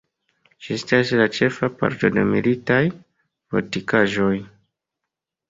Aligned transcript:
Ĝi 0.67 0.71
estas 0.75 1.11
la 1.19 1.27
ĉefa 1.39 1.69
parto 1.81 2.11
de 2.15 2.23
militaj 2.31 2.79
fortikaĵoj. 3.53 4.33